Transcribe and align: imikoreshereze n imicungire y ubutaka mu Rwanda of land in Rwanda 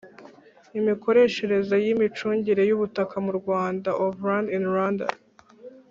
imikoreshereze 0.79 1.75
n 1.83 1.85
imicungire 1.93 2.61
y 2.69 2.73
ubutaka 2.75 3.15
mu 3.25 3.31
Rwanda 3.39 3.89
of 4.03 4.13
land 4.27 4.47
in 4.57 4.63
Rwanda 4.71 5.05